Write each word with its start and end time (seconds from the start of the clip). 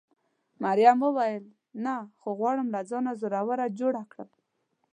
مريم 0.63 0.97
وویل: 1.05 1.43
نه، 1.85 1.95
خو 2.19 2.29
غواړم 2.39 2.67
له 2.75 2.81
ځانه 2.89 3.11
زړوره 3.21 3.65
جوړه 3.79 4.03
کړم. 4.11 4.29